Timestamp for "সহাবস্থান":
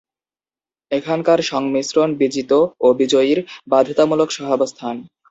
4.31-4.95